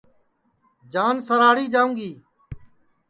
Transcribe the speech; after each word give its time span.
جان 0.91 1.15
سراڑھی 1.27 1.65
جاوں 1.73 1.93
گی 1.97 2.11